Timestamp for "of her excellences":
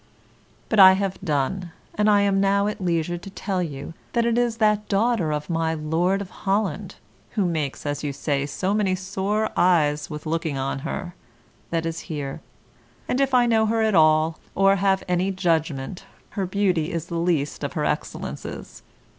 17.63-18.81